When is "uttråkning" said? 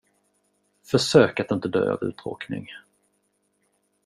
2.03-2.67